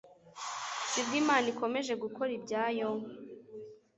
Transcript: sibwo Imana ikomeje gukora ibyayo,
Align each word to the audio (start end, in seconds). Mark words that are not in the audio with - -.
sibwo 0.89 1.15
Imana 1.21 1.45
ikomeje 1.53 1.93
gukora 2.03 2.31
ibyayo, 2.37 2.89